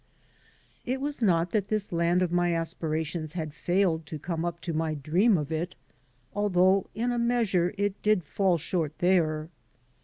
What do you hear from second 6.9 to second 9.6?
in a measure it did fall short there.